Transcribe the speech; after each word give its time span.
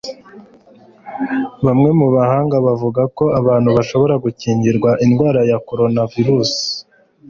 Bamwe 1.65 1.89
mu 1.99 2.07
bahanga 2.15 2.55
bavuga 2.65 3.01
ko 3.17 3.25
abantu 3.39 3.69
bashobora 3.77 4.13
gukingirwa 4.23 4.89
indwara 5.05 5.39
ya 5.49 5.57
koronavirusi 5.67 6.61